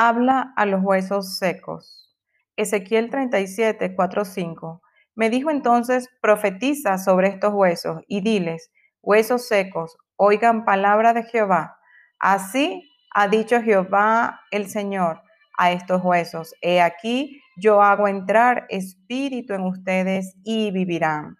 habla 0.00 0.54
a 0.56 0.64
los 0.64 0.82
huesos 0.82 1.36
secos. 1.36 2.10
Ezequiel 2.56 3.10
37, 3.10 3.94
4, 3.94 4.24
5. 4.24 4.82
Me 5.14 5.28
dijo 5.28 5.50
entonces, 5.50 6.08
profetiza 6.22 6.96
sobre 6.96 7.28
estos 7.28 7.52
huesos 7.52 8.00
y 8.08 8.22
diles, 8.22 8.70
huesos 9.02 9.46
secos, 9.46 9.98
oigan 10.16 10.64
palabra 10.64 11.12
de 11.12 11.24
Jehová. 11.24 11.76
Así 12.18 12.90
ha 13.12 13.28
dicho 13.28 13.60
Jehová 13.60 14.40
el 14.50 14.70
Señor 14.70 15.20
a 15.58 15.70
estos 15.72 16.02
huesos, 16.02 16.54
he 16.62 16.80
aquí 16.80 17.42
yo 17.58 17.82
hago 17.82 18.08
entrar 18.08 18.64
espíritu 18.70 19.52
en 19.52 19.64
ustedes 19.64 20.34
y 20.44 20.70
vivirán. 20.70 21.36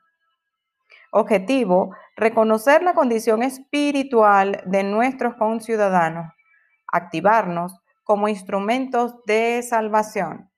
Objetivo, 1.12 1.96
reconocer 2.14 2.82
la 2.82 2.92
condición 2.92 3.42
espiritual 3.42 4.62
de 4.66 4.82
nuestros 4.82 5.36
conciudadanos, 5.36 6.30
activarnos 6.92 7.80
como 8.10 8.27
instrumentos 8.27 9.14
de 9.24 9.62
salvación. 9.62 10.51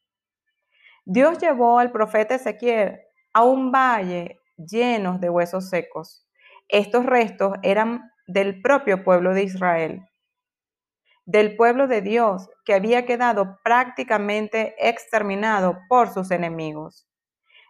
Dios 1.05 1.37
llevó 1.37 1.79
al 1.79 1.93
profeta 1.93 2.37
Ezequiel 2.37 2.99
a 3.35 3.45
un 3.45 3.71
valle 3.71 4.41
lleno 4.57 5.19
de 5.19 5.29
huesos 5.29 5.69
secos. 5.69 6.27
Estos 6.69 7.05
restos 7.05 7.53
eran 7.63 8.11
del 8.27 8.63
propio 8.63 9.05
pueblo 9.05 9.35
de 9.35 9.43
Israel, 9.43 10.01
del 11.27 11.55
pueblo 11.55 11.89
de 11.89 12.01
Dios 12.01 12.49
que 12.65 12.73
había 12.73 13.05
quedado 13.05 13.59
prácticamente 13.63 14.75
exterminado 14.79 15.79
por 15.91 16.09
sus 16.09 16.31
enemigos. 16.31 17.07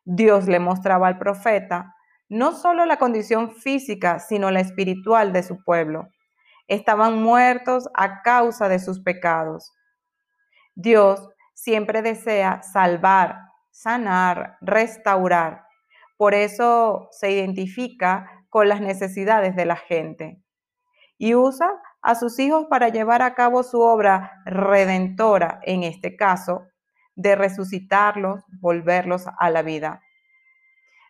Dios 0.04 0.46
le 0.46 0.60
mostraba 0.60 1.08
al 1.08 1.18
profeta 1.18 1.92
no 2.28 2.52
solo 2.52 2.86
la 2.86 2.98
condición 2.98 3.50
física, 3.50 4.20
sino 4.20 4.52
la 4.52 4.60
espiritual 4.60 5.32
de 5.32 5.42
su 5.42 5.64
pueblo 5.64 6.06
estaban 6.68 7.22
muertos 7.22 7.88
a 7.94 8.22
causa 8.22 8.68
de 8.68 8.78
sus 8.78 9.00
pecados. 9.00 9.72
Dios 10.74 11.28
siempre 11.54 12.02
desea 12.02 12.62
salvar, 12.62 13.38
sanar, 13.70 14.56
restaurar. 14.60 15.64
Por 16.16 16.34
eso 16.34 17.08
se 17.10 17.30
identifica 17.32 18.44
con 18.48 18.68
las 18.68 18.80
necesidades 18.80 19.56
de 19.56 19.64
la 19.64 19.76
gente 19.76 20.42
y 21.18 21.34
usa 21.34 21.70
a 22.02 22.14
sus 22.14 22.38
hijos 22.38 22.66
para 22.68 22.88
llevar 22.88 23.22
a 23.22 23.34
cabo 23.34 23.62
su 23.62 23.80
obra 23.80 24.42
redentora, 24.44 25.60
en 25.62 25.84
este 25.84 26.16
caso, 26.16 26.66
de 27.14 27.36
resucitarlos, 27.36 28.42
volverlos 28.60 29.26
a 29.38 29.50
la 29.50 29.62
vida. 29.62 30.02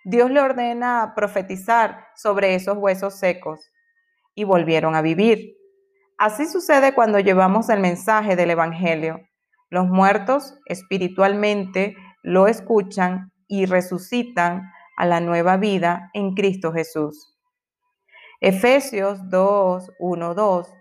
Dios 0.05 0.30
le 0.30 0.40
ordena 0.40 1.14
profetizar 1.14 2.08
sobre 2.14 2.55
esos 2.55 2.77
huesos 2.77 3.18
secos 3.18 3.70
y 4.34 4.44
volvieron 4.44 4.94
a 4.94 5.02
vivir. 5.02 5.56
Así 6.18 6.46
sucede 6.46 6.94
cuando 6.94 7.18
llevamos 7.20 7.68
el 7.70 7.80
mensaje 7.80 8.36
del 8.36 8.50
Evangelio. 8.50 9.20
Los 9.72 9.88
muertos 9.88 10.58
espiritualmente 10.66 11.96
lo 12.22 12.46
escuchan 12.46 13.32
y 13.48 13.64
resucitan 13.64 14.70
a 14.98 15.06
la 15.06 15.20
nueva 15.20 15.56
vida 15.56 16.10
en 16.12 16.34
Cristo 16.34 16.74
Jesús. 16.74 17.38
Efesios 18.42 19.30
2, 19.30 19.92
1, 19.98 20.34
2. 20.34 20.74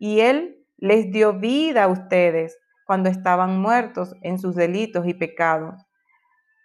Y 0.00 0.20
Él 0.20 0.66
les 0.76 1.10
dio 1.10 1.38
vida 1.38 1.84
a 1.84 1.88
ustedes 1.88 2.58
cuando 2.86 3.08
estaban 3.08 3.58
muertos 3.58 4.14
en 4.20 4.38
sus 4.38 4.54
delitos 4.54 5.06
y 5.06 5.14
pecados, 5.14 5.86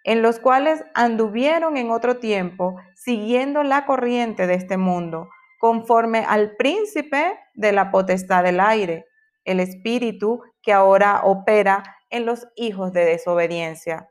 en 0.04 0.20
los 0.20 0.40
cuales 0.40 0.84
anduvieron 0.92 1.78
en 1.78 1.90
otro 1.90 2.18
tiempo 2.18 2.76
siguiendo 2.96 3.62
la 3.62 3.86
corriente 3.86 4.46
de 4.46 4.56
este 4.56 4.76
mundo 4.76 5.30
conforme 5.58 6.26
al 6.28 6.54
príncipe 6.56 7.38
de 7.54 7.72
la 7.72 7.90
potestad 7.90 8.44
del 8.44 8.60
aire, 8.60 9.06
el 9.44 9.60
espíritu 9.60 10.42
que 10.62 10.72
ahora 10.72 11.22
opera 11.24 11.82
en 12.10 12.26
los 12.26 12.46
hijos 12.56 12.92
de 12.92 13.04
desobediencia. 13.04 14.08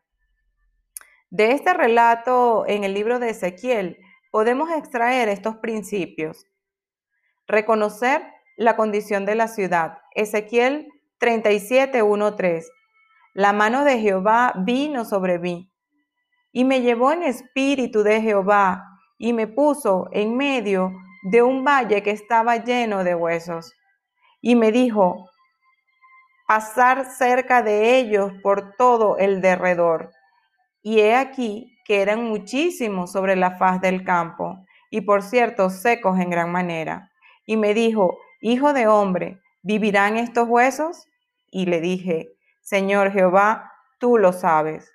De 1.30 1.52
este 1.52 1.74
relato 1.74 2.66
en 2.68 2.84
el 2.84 2.94
libro 2.94 3.20
de 3.20 3.30
Ezequiel 3.30 3.98
podemos 4.32 4.70
extraer 4.72 5.30
estos 5.30 5.58
principios. 5.58 6.46
Reconocer 7.48 8.22
la 8.58 8.76
condición 8.76 9.26
de 9.26 9.36
la 9.36 9.48
ciudad. 9.48 10.00
Ezequiel 10.14 10.90
37, 11.20 12.02
3. 12.36 12.72
La 13.34 13.54
mano 13.54 13.86
de 13.86 14.00
Jehová 14.00 14.54
vino 14.58 15.06
sobre 15.06 15.40
mí 15.40 15.72
y 16.52 16.66
me 16.66 16.82
llevó 16.82 17.12
en 17.12 17.24
espíritu 17.24 18.04
de 18.04 18.22
Jehová 18.22 18.84
y 19.18 19.34
me 19.34 19.48
puso 19.48 20.10
en 20.12 20.36
medio 20.36 20.92
de 21.24 21.42
un 21.44 21.64
valle 21.64 22.04
que 22.04 22.12
estaba 22.12 22.58
lleno 22.58 23.04
de 23.04 23.16
huesos. 23.16 23.74
Y 24.42 24.56
me 24.56 24.72
dijo, 24.72 25.30
pasar 26.48 27.06
cerca 27.06 27.62
de 27.62 27.98
ellos 27.98 28.34
por 28.44 28.76
todo 28.76 29.18
el 29.18 29.42
derredor. 29.42 30.12
Y 30.82 31.00
he 31.00 31.16
aquí 31.16 31.78
que 31.86 32.02
eran 32.02 32.24
muchísimos 32.24 33.12
sobre 33.12 33.36
la 33.36 33.58
faz 33.58 33.80
del 33.82 34.04
campo, 34.04 34.66
y 34.90 35.02
por 35.02 35.24
cierto 35.24 35.70
secos 35.70 36.20
en 36.20 36.30
gran 36.30 36.52
manera. 36.52 37.12
Y 37.46 37.56
me 37.56 37.74
dijo, 37.74 38.18
Hijo 38.44 38.74
de 38.74 38.88
hombre, 38.88 39.40
¿vivirán 39.62 40.18
estos 40.18 40.48
huesos? 40.48 41.08
Y 41.52 41.68
le 41.68 41.80
dije, 41.80 42.34
Señor 42.62 43.12
Jehová, 43.12 43.72
tú 44.00 44.18
lo 44.18 44.34
sabes. 44.34 44.92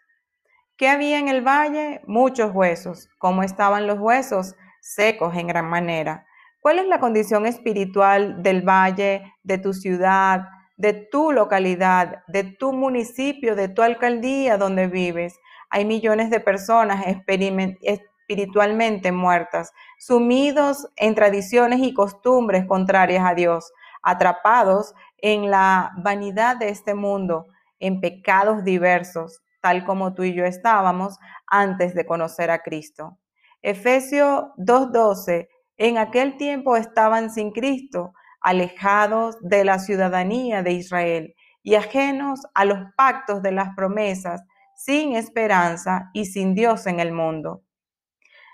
¿Qué 0.77 0.89
había 0.89 1.21
en 1.21 1.29
el 1.29 1.47
valle? 1.47 2.01
Muchos 2.09 2.53
huesos. 2.53 3.09
¿Cómo 3.19 3.45
estaban 3.45 3.87
los 3.87 4.01
huesos? 4.01 4.56
secos 4.81 5.35
en 5.37 5.47
gran 5.49 5.67
manera. 5.67 6.27
¿Cuál 6.66 6.81
es 6.81 6.88
la 6.88 6.99
condición 6.99 7.47
espiritual 7.47 8.43
del 8.43 8.69
valle, 8.69 9.37
de 9.44 9.59
tu 9.59 9.72
ciudad, 9.72 10.49
de 10.77 10.94
tu 10.94 11.31
localidad, 11.31 12.25
de 12.27 12.43
tu 12.43 12.72
municipio, 12.72 13.54
de 13.54 13.69
tu 13.69 13.82
alcaldía 13.82 14.59
donde 14.59 14.88
vives? 14.88 15.38
Hay 15.71 15.84
millones 15.84 16.28
de 16.28 16.41
personas 16.41 17.05
espiritualmente 17.06 19.12
muertas, 19.12 19.71
sumidos 20.00 20.88
en 20.97 21.15
tradiciones 21.15 21.78
y 21.84 21.94
costumbres 21.94 22.66
contrarias 22.66 23.25
a 23.25 23.37
Dios, 23.37 23.72
atrapados 24.03 24.93
en 25.19 25.53
la 25.53 25.93
vanidad 25.99 26.56
de 26.56 26.71
este 26.71 26.94
mundo, 26.94 27.47
en 27.78 28.00
pecados 28.00 28.65
diversos, 28.65 29.41
tal 29.60 29.84
como 29.84 30.15
tú 30.15 30.25
y 30.25 30.34
yo 30.34 30.44
estábamos 30.44 31.16
antes 31.47 31.94
de 31.94 32.05
conocer 32.05 32.50
a 32.50 32.65
Cristo. 32.65 33.19
Efesios 33.62 34.47
2.12, 34.56 35.47
en 35.76 35.98
aquel 35.98 36.37
tiempo 36.37 36.76
estaban 36.76 37.31
sin 37.31 37.53
Cristo, 37.53 38.12
alejados 38.41 39.37
de 39.41 39.64
la 39.64 39.78
ciudadanía 39.78 40.62
de 40.62 40.72
Israel 40.72 41.34
y 41.62 41.75
ajenos 41.75 42.41
a 42.54 42.64
los 42.64 42.78
pactos 42.97 43.42
de 43.42 43.53
las 43.53 43.75
promesas, 43.75 44.42
sin 44.76 45.16
esperanza 45.16 46.10
y 46.12 46.26
sin 46.26 46.54
Dios 46.54 46.87
en 46.87 47.00
el 47.00 47.12
mundo. 47.12 47.62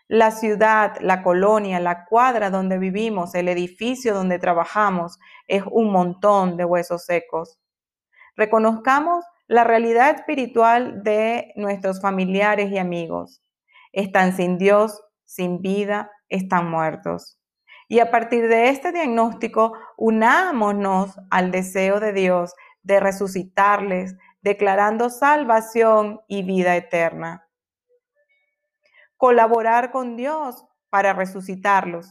La 0.08 0.30
ciudad, 0.30 0.96
la 1.00 1.22
colonia, 1.22 1.80
la 1.80 2.04
cuadra 2.04 2.50
donde 2.50 2.78
vivimos, 2.78 3.34
el 3.34 3.48
edificio 3.48 4.14
donde 4.14 4.38
trabajamos, 4.38 5.18
es 5.46 5.62
un 5.70 5.90
montón 5.90 6.56
de 6.56 6.64
huesos 6.64 7.04
secos. 7.04 7.58
Reconozcamos 8.36 9.24
la 9.46 9.64
realidad 9.64 10.14
espiritual 10.14 11.02
de 11.02 11.52
nuestros 11.56 12.00
familiares 12.00 12.70
y 12.70 12.78
amigos 12.78 13.42
están 13.92 14.34
sin 14.34 14.58
Dios, 14.58 15.02
sin 15.24 15.60
vida, 15.60 16.10
están 16.32 16.70
muertos. 16.70 17.38
Y 17.88 18.00
a 18.00 18.10
partir 18.10 18.48
de 18.48 18.70
este 18.70 18.90
diagnóstico, 18.90 19.74
unámonos 19.96 21.18
al 21.30 21.50
deseo 21.50 22.00
de 22.00 22.12
Dios 22.12 22.54
de 22.82 23.00
resucitarles, 23.00 24.16
declarando 24.40 25.10
salvación 25.10 26.20
y 26.26 26.42
vida 26.42 26.74
eterna. 26.74 27.46
Colaborar 29.16 29.92
con 29.92 30.16
Dios 30.16 30.64
para 30.90 31.12
resucitarlos. 31.12 32.08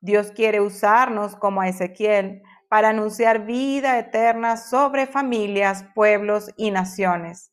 Dios 0.00 0.32
quiere 0.32 0.60
usarnos 0.60 1.36
como 1.36 1.60
a 1.60 1.68
Ezequiel 1.68 2.42
para 2.68 2.88
anunciar 2.88 3.44
vida 3.46 3.98
eterna 3.98 4.56
sobre 4.56 5.06
familias, 5.06 5.84
pueblos 5.94 6.50
y 6.56 6.70
naciones 6.70 7.52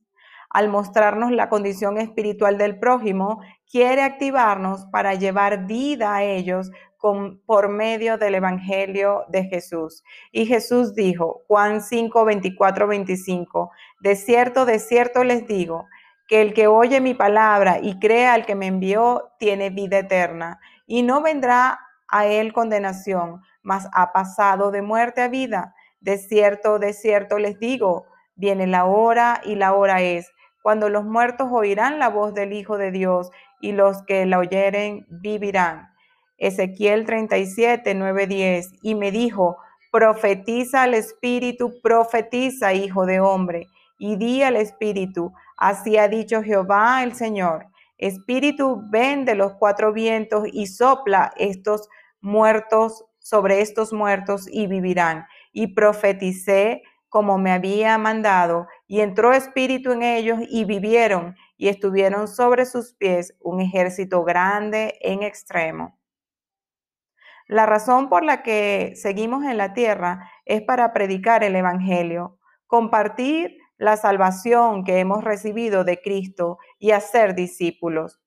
al 0.54 0.69
mostrarnos 0.69 1.31
la 1.31 1.50
condición 1.50 1.98
espiritual 1.98 2.57
del 2.57 2.80
prójimo, 2.80 3.42
quiere 3.74 4.04
activarnos 4.04 4.86
para 4.92 5.16
llevar 5.16 5.66
vida 5.66 6.14
a 6.14 6.22
ellos 6.22 6.70
por 7.48 7.70
medio 7.70 8.20
del 8.20 8.36
Evangelio 8.36 9.25
de 9.30 9.46
Jesús. 9.46 10.04
Y 10.31 10.46
Jesús 10.46 10.94
dijo, 10.94 11.42
Juan 11.48 11.81
5, 11.81 12.24
24, 12.24 12.88
25, 12.88 13.72
de 14.00 14.16
cierto, 14.16 14.66
de 14.68 14.78
cierto 14.78 15.24
les 15.24 15.48
digo, 15.48 15.88
que 16.28 16.42
el 16.42 16.54
que 16.54 16.68
oye 16.68 17.02
mi 17.02 17.16
palabra 17.16 17.80
y 17.81 17.98
crea 17.98 18.36
al 18.36 18.46
que 18.46 18.54
me 18.54 18.68
envió, 18.68 19.31
tiene 19.40 19.72
vida 19.72 19.98
eterna, 19.98 20.60
y 20.86 21.02
no 21.02 21.24
vendrá 21.24 21.80
a 22.08 22.28
él 22.28 22.54
condenación, 22.54 23.42
mas 23.64 23.90
ha 23.92 24.14
pasado 24.14 24.70
de 24.70 24.84
muerte 24.84 25.24
a 25.24 25.30
vida. 25.30 25.74
De 26.00 26.20
cierto, 26.20 26.78
de 26.78 26.94
cierto 26.94 27.40
les 27.40 27.58
digo, 27.58 28.06
viene 28.36 28.68
la 28.68 28.86
hora 28.86 29.42
y 29.44 29.56
la 29.56 29.74
hora 29.74 30.04
es 30.04 30.31
cuando 30.64 30.88
los 30.88 31.04
muertos 31.04 31.50
oirán 31.52 32.00
la 32.00 32.08
voz 32.08 32.34
del 32.34 32.54
Hijo 32.54 32.78
de 32.78 32.90
Dios 32.90 33.30
y 33.63 33.71
los 33.71 34.04
que 34.04 34.25
la 34.25 34.39
oyeren 34.39 35.06
vivirán. 35.07 35.88
Ezequiel 36.38 37.06
37, 37.06 37.95
9, 37.95 38.27
10. 38.27 38.74
Y 38.81 38.94
me 38.94 39.10
dijo, 39.10 39.57
Profetiza 39.89 40.83
al 40.83 40.95
Espíritu, 40.95 41.80
profetiza, 41.81 42.74
hijo 42.74 43.06
de 43.06 43.21
hombre, 43.21 43.68
y 43.98 44.18
di 44.18 44.44
al 44.44 44.57
Espíritu, 44.57 45.31
así 45.56 45.98
ha 45.98 46.10
dicho 46.10 46.44
Jehová 46.44 47.04
el 47.04 47.15
Señor. 47.15 47.68
Espíritu, 47.98 48.81
ven 48.89 49.24
de 49.24 49.36
los 49.36 49.54
cuatro 49.54 49.94
vientos 49.94 50.44
y 50.51 50.68
sopla 50.68 51.31
estos 51.38 51.88
muertos 52.19 53.06
sobre 53.19 53.62
estos 53.62 53.94
muertos 53.94 54.45
y 54.51 54.68
vivirán. 54.68 55.25
Y 55.54 55.68
profeticé 55.68 56.81
como 57.07 57.38
me 57.38 57.51
había 57.51 57.98
mandado, 57.98 58.68
y 58.88 59.01
entró 59.01 59.33
espíritu 59.33 59.91
en 59.91 60.03
ellos 60.03 60.39
y 60.50 60.65
vivieron, 60.65 61.35
y 61.57 61.69
estuvieron 61.69 62.27
sobre 62.27 62.65
sus 62.65 62.94
pies 62.94 63.35
un 63.39 63.62
ejército 63.62 64.24
grande 64.24 64.97
en 65.01 65.24
extremo. 65.24 65.97
La 67.47 67.65
razón 67.65 68.09
por 68.09 68.24
la 68.24 68.41
que 68.41 68.94
seguimos 68.95 69.44
en 69.45 69.57
la 69.57 69.74
tierra 69.74 70.31
es 70.45 70.62
para 70.62 70.94
predicar 70.94 71.44
el 71.44 71.56
Evangelio, 71.56 72.39
compartir 72.68 73.57
la 73.77 73.97
salvación 73.97 74.83
que 74.83 75.00
hemos 75.00 75.24
recibido 75.24 75.83
de 75.83 76.01
Cristo 76.01 76.57
y 76.79 76.91
hacer 76.91 77.36
discípulos. 77.36 78.21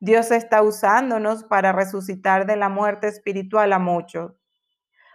Dios 0.00 0.32
está 0.32 0.62
usándonos 0.62 1.44
para 1.44 1.72
resucitar 1.72 2.46
de 2.46 2.56
la 2.56 2.68
muerte 2.68 3.06
espiritual 3.06 3.72
a 3.72 3.78
muchos. 3.78 4.32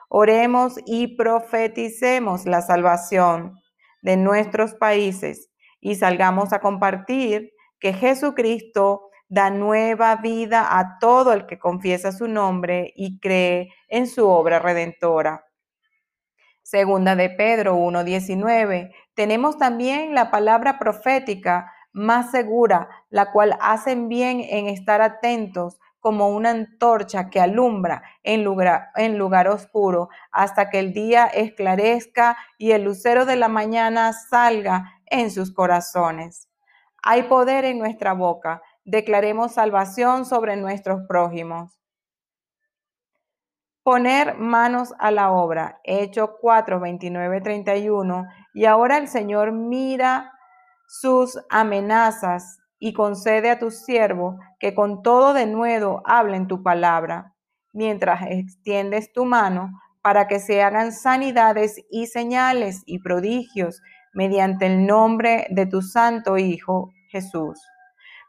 Oremos 0.07 0.75
y 0.85 1.17
profeticemos 1.17 2.45
la 2.45 2.61
salvación 2.61 3.59
de 4.07 4.15
nuestros 4.15 4.74
países 4.74 5.50
y 5.81 5.95
salgamos 5.95 6.54
a 6.54 6.62
compartir 6.62 7.51
que 7.77 7.92
Jesucristo 7.92 9.09
da 9.27 9.50
nueva 9.50 10.15
vida 10.15 10.80
a 10.80 10.98
todo 11.00 11.33
el 11.33 11.45
que 11.45 11.59
confiesa 11.59 12.13
su 12.13 12.30
nombre 12.30 12.94
y 12.95 13.19
cree 13.19 13.74
en 13.89 14.07
su 14.07 14.25
obra 14.25 14.59
redentora. 14.59 15.44
Segunda 16.63 17.18
de 17.18 17.31
Pedro 17.31 17.75
1.19. 17.75 18.94
Tenemos 19.13 19.57
también 19.57 20.15
la 20.15 20.31
palabra 20.31 20.80
profética 20.80 21.69
más 21.92 22.31
segura, 22.31 22.88
la 23.09 23.33
cual 23.33 23.57
hacen 23.59 24.07
bien 24.07 24.39
en 24.39 24.68
estar 24.68 25.01
atentos 25.01 25.80
como 25.99 26.29
una 26.29 26.51
antorcha 26.51 27.29
que 27.29 27.39
alumbra 27.39 28.03
en 28.23 28.44
lugar, 28.44 28.89
en 28.95 29.17
lugar 29.17 29.47
oscuro 29.47 30.09
hasta 30.31 30.69
que 30.69 30.79
el 30.79 30.94
día 30.94 31.25
esclarezca 31.25 32.38
y 32.57 32.71
el 32.71 32.83
lucero 32.83 33.25
de 33.25 33.35
la 33.35 33.47
mañana 33.47 34.13
salga 34.13 34.94
en 35.05 35.31
sus 35.31 35.53
corazones. 35.53 36.49
Hay 37.03 37.23
poder 37.23 37.65
en 37.65 37.79
nuestra 37.79 38.13
boca. 38.13 38.61
Declaremos 38.83 39.53
salvación 39.53 40.25
sobre 40.25 40.55
nuestros 40.55 41.01
prójimos. 41.07 41.79
Poner 43.83 44.35
manos 44.38 44.94
a 44.99 45.11
la 45.11 45.31
obra. 45.31 45.79
Hecho 45.83 46.38
4, 46.41 46.79
29, 46.79 47.41
31. 47.41 48.25
Y 48.53 48.65
ahora 48.65 48.97
el 48.97 49.07
Señor 49.07 49.53
mira 49.53 50.33
sus 50.88 51.39
amenazas 51.49 52.59
y 52.79 52.94
concede 52.94 53.50
a 53.50 53.59
tu 53.59 53.71
siervo 53.71 54.38
que 54.59 54.75
con 54.75 55.01
todo 55.01 55.33
denuedo 55.33 56.01
hablen 56.06 56.47
tu 56.47 56.63
palabra, 56.63 57.33
mientras 57.74 58.21
extiendes 58.29 59.12
tu 59.12 59.25
mano 59.25 59.71
para 60.01 60.27
que 60.27 60.39
se 60.39 60.62
hagan 60.62 60.91
sanidades 60.91 61.83
y 61.89 62.07
señales 62.07 62.83
y 62.85 63.00
prodigios 63.00 63.81
mediante 64.13 64.65
el 64.65 64.85
nombre 64.85 65.47
de 65.50 65.65
tu 65.65 65.81
santo 65.81 66.38
Hijo 66.38 66.91
Jesús. 67.09 67.59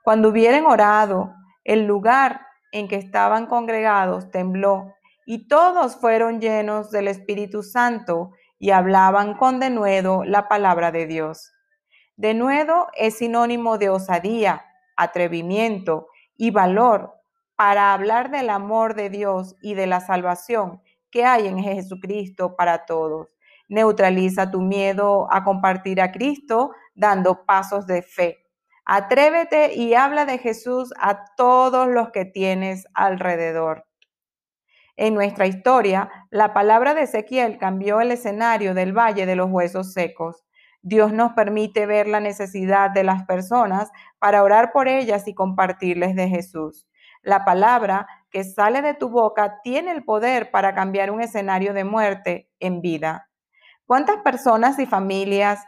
Cuando 0.03 0.31
hubieren 0.31 0.67
orado, 0.67 1.33
el 1.65 1.87
lugar 1.87 2.41
en 2.73 2.89
que 2.89 2.97
estaban 2.97 3.47
congregados 3.47 4.31
tembló 4.31 4.93
y 5.27 5.47
todos 5.49 5.97
fueron 5.97 6.41
llenos 6.41 6.91
del 6.91 7.09
Espíritu 7.09 7.63
Santo 7.63 8.31
y 8.59 8.71
hablaban 8.71 9.35
con 9.37 9.61
denuedo 9.61 10.25
la 10.25 10.49
palabra 10.49 10.91
de 10.91 11.07
Dios. 11.07 11.53
De 12.19 12.35
nuevo 12.35 12.89
es 12.95 13.19
sinónimo 13.19 13.79
de 13.79 13.91
osadía, 13.91 14.67
atrevimiento 14.97 16.09
y 16.37 16.51
valor 16.51 17.15
para 17.55 17.93
hablar 17.93 18.33
del 18.33 18.51
amor 18.51 18.97
de 18.97 19.09
Dios 19.09 19.55
y 19.63 19.75
de 19.75 19.87
la 19.87 20.01
salvación 20.01 20.83
que 21.13 21.25
hay 21.25 21.47
en 21.47 21.63
Jesucristo 21.63 22.57
para 22.57 22.87
todos. 22.87 23.29
Neutraliza 23.69 24.51
tu 24.51 24.61
miedo 24.61 25.29
a 25.31 25.45
compartir 25.45 26.01
a 26.01 26.11
Cristo 26.11 26.73
dando 26.97 27.47
pasos 27.47 27.87
de 27.87 28.03
fe. 28.03 28.39
Atrévete 28.85 29.77
y 29.77 29.95
habla 29.95 30.25
de 30.25 30.39
Jesús 30.39 30.93
a 30.99 31.25
todos 31.37 31.87
los 31.87 32.11
que 32.11 32.25
tienes 32.25 32.85
alrededor. 32.95 33.87
En 34.97 35.15
nuestra 35.15 35.47
historia, 35.47 36.11
la 36.31 36.53
palabra 36.53 36.95
de 36.95 37.03
Ezequiel 37.03 37.59
cambió 37.59 38.01
el 38.01 38.11
escenario 38.11 38.75
del 38.75 38.93
Valle 38.93 39.25
de 39.25 39.37
los 39.37 39.49
Huesos 39.49 39.93
Secos. 39.93 40.48
Dios 40.83 41.13
nos 41.13 41.33
permite 41.33 41.87
ver 41.87 42.07
la 42.07 42.21
necesidad 42.21 42.91
de 42.91 43.05
las 43.05 43.25
personas 43.25 43.91
para 44.19 44.43
orar 44.43 44.73
por 44.73 44.89
ellas 44.89 45.27
y 45.27 45.35
compartirles 45.35 46.15
de 46.15 46.29
Jesús. 46.29 46.89
La 47.23 47.45
palabra 47.45 48.07
que 48.31 48.45
sale 48.45 48.83
de 48.83 48.95
tu 48.95 49.09
boca 49.09 49.61
tiene 49.63 49.91
el 49.91 50.05
poder 50.05 50.51
para 50.51 50.75
cambiar 50.75 51.11
un 51.11 51.21
escenario 51.21 51.75
de 51.75 51.85
muerte 51.85 52.51
en 52.61 52.81
vida. 52.81 53.29
¿Cuántas 53.87 54.19
personas 54.19 54.79
y 54.79 54.87
familias 54.87 55.65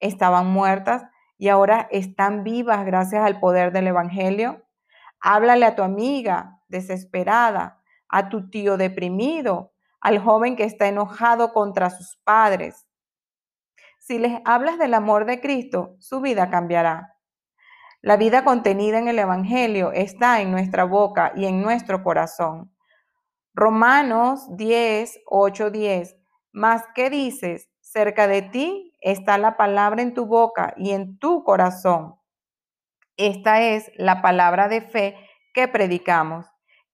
estaban 0.00 0.46
muertas 0.46 1.04
y 1.36 1.48
ahora 1.48 1.88
están 1.90 2.44
vivas 2.44 2.86
gracias 2.86 3.24
al 3.24 3.40
poder 3.40 3.72
del 3.72 3.88
Evangelio? 3.88 4.62
Háblale 5.20 5.66
a 5.66 5.74
tu 5.74 5.82
amiga 5.82 6.60
desesperada, 6.68 7.82
a 8.08 8.28
tu 8.28 8.48
tío 8.48 8.76
deprimido, 8.76 9.72
al 10.00 10.18
joven 10.18 10.56
que 10.56 10.64
está 10.64 10.86
enojado 10.86 11.52
contra 11.52 11.90
sus 11.90 12.18
padres, 12.22 12.85
si 14.06 14.20
les 14.20 14.40
hablas 14.44 14.78
del 14.78 14.94
amor 14.94 15.24
de 15.24 15.40
Cristo, 15.40 15.96
su 15.98 16.20
vida 16.20 16.48
cambiará. 16.48 17.16
La 18.02 18.16
vida 18.16 18.44
contenida 18.44 19.00
en 19.00 19.08
el 19.08 19.18
Evangelio 19.18 19.90
está 19.90 20.40
en 20.40 20.52
nuestra 20.52 20.84
boca 20.84 21.32
y 21.34 21.46
en 21.46 21.60
nuestro 21.60 22.04
corazón. 22.04 22.72
Romanos 23.52 24.46
10, 24.56 25.22
8, 25.26 25.70
10. 25.70 26.16
Más 26.52 26.84
que 26.94 27.10
dices, 27.10 27.68
cerca 27.80 28.28
de 28.28 28.42
ti 28.42 28.92
está 29.00 29.38
la 29.38 29.56
palabra 29.56 30.02
en 30.02 30.14
tu 30.14 30.26
boca 30.26 30.72
y 30.76 30.92
en 30.92 31.18
tu 31.18 31.42
corazón. 31.42 32.14
Esta 33.16 33.60
es 33.60 33.90
la 33.96 34.22
palabra 34.22 34.68
de 34.68 34.82
fe 34.82 35.16
que 35.52 35.66
predicamos 35.66 36.46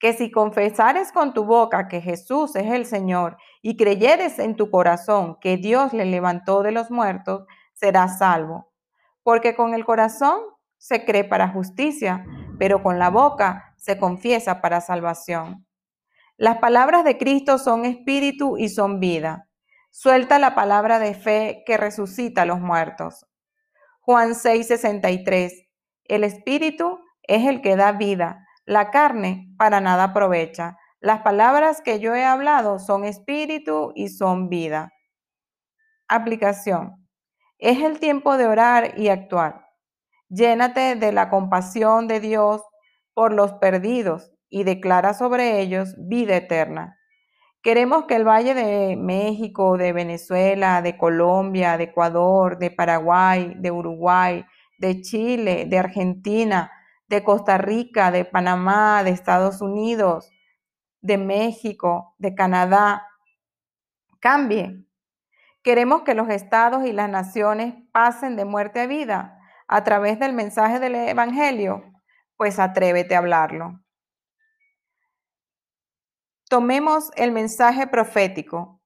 que 0.02 0.12
si 0.14 0.32
confesares 0.32 1.12
con 1.12 1.32
tu 1.32 1.44
boca 1.44 1.86
que 1.86 2.00
Jesús 2.00 2.56
es 2.56 2.66
el 2.72 2.86
Señor 2.86 3.36
y 3.62 3.76
creyeres 3.76 4.40
en 4.40 4.56
tu 4.56 4.68
corazón 4.68 5.38
que 5.40 5.58
Dios 5.58 5.92
le 5.92 6.04
levantó 6.04 6.64
de 6.64 6.72
los 6.72 6.90
muertos, 6.90 7.46
serás 7.72 8.18
salvo. 8.18 8.72
Porque 9.22 9.54
con 9.54 9.74
el 9.74 9.84
corazón 9.84 10.40
se 10.76 11.04
cree 11.04 11.22
para 11.22 11.50
justicia, 11.50 12.26
pero 12.58 12.82
con 12.82 12.98
la 12.98 13.10
boca 13.10 13.76
se 13.76 13.96
confiesa 13.96 14.60
para 14.60 14.80
salvación. 14.80 15.68
Las 16.36 16.58
palabras 16.58 17.04
de 17.04 17.16
Cristo 17.16 17.58
son 17.58 17.84
espíritu 17.84 18.58
y 18.58 18.70
son 18.70 18.98
vida. 18.98 19.48
Suelta 19.92 20.40
la 20.40 20.56
palabra 20.56 20.98
de 20.98 21.14
fe 21.14 21.62
que 21.64 21.76
resucita 21.76 22.42
a 22.42 22.46
los 22.46 22.58
muertos. 22.58 23.24
Juan 24.00 24.34
6:63. 24.34 25.68
El 26.06 26.24
espíritu 26.24 26.98
es 27.22 27.46
el 27.46 27.62
que 27.62 27.76
da 27.76 27.92
vida 27.92 28.44
la 28.64 28.90
carne 28.90 29.48
para 29.58 29.80
nada 29.80 30.04
aprovecha. 30.04 30.76
Las 31.00 31.22
palabras 31.22 31.80
que 31.80 31.98
yo 31.98 32.14
he 32.14 32.24
hablado 32.24 32.78
son 32.78 33.04
espíritu 33.04 33.92
y 33.94 34.08
son 34.08 34.48
vida. 34.48 34.92
Aplicación. 36.08 37.08
Es 37.58 37.82
el 37.82 37.98
tiempo 37.98 38.36
de 38.36 38.46
orar 38.46 38.98
y 38.98 39.08
actuar. 39.08 39.66
Llénate 40.28 40.94
de 40.94 41.12
la 41.12 41.28
compasión 41.28 42.08
de 42.08 42.20
Dios 42.20 42.62
por 43.14 43.32
los 43.32 43.52
perdidos 43.54 44.32
y 44.48 44.64
declara 44.64 45.14
sobre 45.14 45.60
ellos 45.60 45.94
vida 45.98 46.36
eterna. 46.36 46.96
Queremos 47.62 48.06
que 48.06 48.16
el 48.16 48.26
Valle 48.26 48.54
de 48.54 48.96
México, 48.96 49.76
de 49.76 49.92
Venezuela, 49.92 50.82
de 50.82 50.96
Colombia, 50.96 51.76
de 51.76 51.84
Ecuador, 51.84 52.58
de 52.58 52.70
Paraguay, 52.70 53.54
de 53.56 53.70
Uruguay, 53.70 54.44
de 54.78 55.00
Chile, 55.00 55.66
de 55.66 55.78
Argentina, 55.78 56.72
de 57.12 57.22
Costa 57.22 57.58
Rica, 57.58 58.10
de 58.10 58.24
Panamá, 58.24 59.04
de 59.04 59.10
Estados 59.10 59.60
Unidos, 59.60 60.30
de 61.02 61.18
México, 61.18 62.14
de 62.16 62.34
Canadá, 62.34 63.06
cambie. 64.18 64.86
Queremos 65.62 66.04
que 66.04 66.14
los 66.14 66.30
estados 66.30 66.86
y 66.86 66.92
las 66.92 67.10
naciones 67.10 67.74
pasen 67.92 68.34
de 68.34 68.46
muerte 68.46 68.80
a 68.80 68.86
vida 68.86 69.38
a 69.68 69.84
través 69.84 70.18
del 70.18 70.32
mensaje 70.32 70.80
del 70.80 70.94
Evangelio, 70.94 71.84
pues 72.38 72.58
atrévete 72.58 73.14
a 73.14 73.18
hablarlo. 73.18 73.78
Tomemos 76.48 77.10
el 77.16 77.30
mensaje 77.30 77.86
profético. 77.86 78.80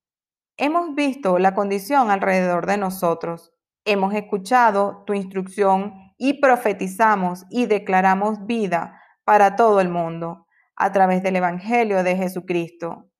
Hemos 0.56 0.96
visto 0.96 1.38
la 1.38 1.54
condición 1.54 2.10
alrededor 2.10 2.66
de 2.66 2.76
nosotros. 2.76 3.52
Hemos 3.84 4.14
escuchado 4.14 5.04
tu 5.06 5.14
instrucción 5.14 6.05
y 6.18 6.40
profetizamos 6.40 7.44
y 7.50 7.66
declaramos 7.66 8.46
vida 8.46 9.00
para 9.24 9.56
todo 9.56 9.80
el 9.80 9.88
mundo 9.88 10.46
a 10.76 10.92
través 10.92 11.22
del 11.22 11.36
Evangelio 11.36 12.02
de 12.02 12.16
Jesucristo. 12.16 13.10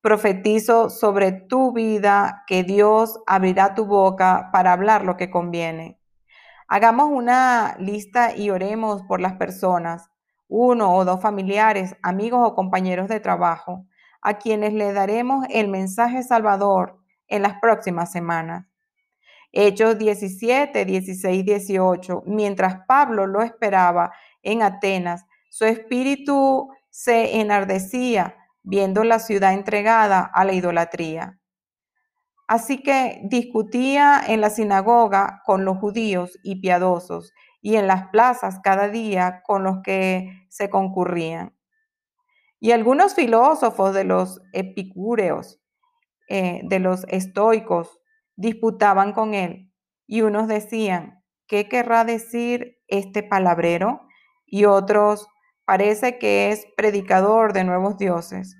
Profetizo 0.00 0.90
sobre 0.90 1.32
tu 1.32 1.72
vida 1.72 2.44
que 2.46 2.62
Dios 2.62 3.20
abrirá 3.26 3.74
tu 3.74 3.84
boca 3.84 4.50
para 4.52 4.72
hablar 4.72 5.04
lo 5.04 5.16
que 5.16 5.30
conviene. 5.30 6.00
Hagamos 6.68 7.08
una 7.10 7.76
lista 7.78 8.36
y 8.36 8.50
oremos 8.50 9.02
por 9.02 9.20
las 9.20 9.34
personas, 9.34 10.10
uno 10.48 10.94
o 10.94 11.04
dos 11.04 11.20
familiares, 11.20 11.96
amigos 12.02 12.40
o 12.44 12.54
compañeros 12.54 13.08
de 13.08 13.20
trabajo, 13.20 13.86
a 14.22 14.34
quienes 14.38 14.72
le 14.72 14.92
daremos 14.92 15.46
el 15.50 15.68
mensaje 15.68 16.22
salvador 16.22 16.98
en 17.26 17.42
las 17.42 17.58
próximas 17.60 18.12
semanas. 18.12 18.67
Hechos 19.52 19.98
17, 19.98 20.84
16, 20.84 21.44
18. 21.44 22.22
Mientras 22.26 22.84
Pablo 22.86 23.26
lo 23.26 23.42
esperaba 23.42 24.12
en 24.42 24.62
Atenas, 24.62 25.24
su 25.48 25.64
espíritu 25.64 26.68
se 26.90 27.40
enardecía 27.40 28.36
viendo 28.62 29.04
la 29.04 29.18
ciudad 29.18 29.54
entregada 29.54 30.20
a 30.20 30.44
la 30.44 30.52
idolatría. 30.52 31.38
Así 32.46 32.82
que 32.82 33.20
discutía 33.24 34.22
en 34.26 34.40
la 34.40 34.50
sinagoga 34.50 35.42
con 35.44 35.64
los 35.64 35.78
judíos 35.78 36.38
y 36.42 36.60
piadosos 36.60 37.32
y 37.60 37.76
en 37.76 37.86
las 37.86 38.08
plazas 38.08 38.60
cada 38.62 38.88
día 38.88 39.42
con 39.46 39.64
los 39.64 39.82
que 39.82 40.46
se 40.48 40.70
concurrían. 40.70 41.54
Y 42.60 42.72
algunos 42.72 43.14
filósofos 43.14 43.94
de 43.94 44.04
los 44.04 44.40
epicúreos, 44.52 45.60
eh, 46.28 46.60
de 46.64 46.78
los 46.78 47.04
estoicos, 47.08 48.00
disputaban 48.38 49.12
con 49.12 49.34
él 49.34 49.70
y 50.06 50.22
unos 50.22 50.46
decían, 50.46 51.22
¿qué 51.48 51.68
querrá 51.68 52.04
decir 52.04 52.78
este 52.86 53.22
palabrero? 53.22 54.00
Y 54.46 54.64
otros, 54.64 55.26
parece 55.66 56.18
que 56.18 56.50
es 56.50 56.64
predicador 56.76 57.52
de 57.52 57.64
nuevos 57.64 57.98
dioses, 57.98 58.56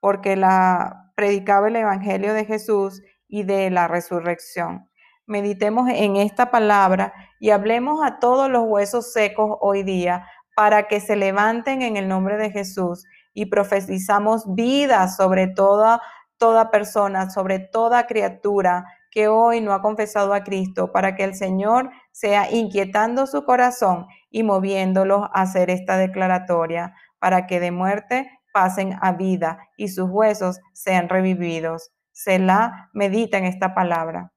porque 0.00 0.36
la 0.36 1.12
predicaba 1.14 1.68
el 1.68 1.76
evangelio 1.76 2.34
de 2.34 2.44
Jesús 2.44 3.00
y 3.28 3.44
de 3.44 3.70
la 3.70 3.86
resurrección. 3.86 4.90
Meditemos 5.26 5.88
en 5.88 6.16
esta 6.16 6.50
palabra 6.50 7.12
y 7.38 7.50
hablemos 7.50 8.00
a 8.04 8.18
todos 8.18 8.50
los 8.50 8.64
huesos 8.66 9.12
secos 9.12 9.56
hoy 9.60 9.84
día 9.84 10.26
para 10.56 10.88
que 10.88 10.98
se 10.98 11.14
levanten 11.14 11.82
en 11.82 11.96
el 11.96 12.08
nombre 12.08 12.36
de 12.36 12.50
Jesús 12.50 13.04
y 13.32 13.46
profetizamos 13.46 14.44
vida 14.54 15.06
sobre 15.08 15.46
toda 15.46 16.02
toda 16.36 16.70
persona, 16.70 17.28
sobre 17.30 17.58
toda 17.58 18.06
criatura 18.06 18.86
que 19.10 19.28
hoy 19.28 19.60
no 19.60 19.72
ha 19.72 19.82
confesado 19.82 20.32
a 20.34 20.44
Cristo, 20.44 20.92
para 20.92 21.16
que 21.16 21.24
el 21.24 21.34
Señor 21.34 21.90
sea 22.12 22.50
inquietando 22.50 23.26
su 23.26 23.44
corazón 23.44 24.06
y 24.30 24.42
moviéndolo 24.42 25.24
a 25.24 25.42
hacer 25.42 25.70
esta 25.70 25.96
declaratoria, 25.96 26.94
para 27.18 27.46
que 27.46 27.60
de 27.60 27.70
muerte 27.70 28.30
pasen 28.52 28.96
a 29.00 29.12
vida 29.12 29.58
y 29.76 29.88
sus 29.88 30.08
huesos 30.08 30.60
sean 30.72 31.08
revividos. 31.08 31.90
Selah 32.12 32.90
medita 32.92 33.38
en 33.38 33.44
esta 33.44 33.74
palabra. 33.74 34.32